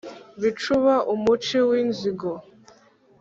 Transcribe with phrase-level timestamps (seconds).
[0.41, 2.31] bicuba, umuci w’inzigo